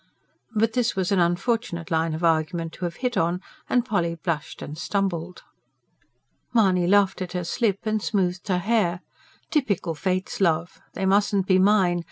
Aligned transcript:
But 0.55 0.73
this 0.73 0.95
was 0.95 1.11
an 1.11 1.19
unfortunate 1.19 1.91
line 1.91 2.15
of 2.15 2.23
argument 2.23 2.73
to 2.73 2.85
have 2.85 2.95
hit 3.05 3.17
on, 3.17 3.39
and 3.69 3.85
Polly 3.85 4.15
blushed 4.15 4.63
and 4.63 4.75
stumbled. 4.75 5.43
Mahony 6.55 6.87
laughed 6.87 7.21
at 7.21 7.33
her 7.33 7.43
slip, 7.43 7.85
and 7.85 8.01
smoothed 8.01 8.47
her 8.47 8.57
hair. 8.57 9.01
"Typical 9.51 9.93
fates, 9.93 10.41
love! 10.41 10.81
They 10.95 11.05
mustn't 11.05 11.45
be 11.45 11.59
mine. 11.59 11.99